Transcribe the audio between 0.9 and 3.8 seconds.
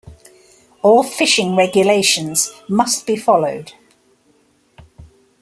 fishing regulations must be followed.